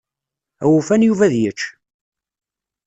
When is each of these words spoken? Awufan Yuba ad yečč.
Awufan 0.63 1.05
Yuba 1.07 1.23
ad 1.27 1.33
yečč. 1.41 1.61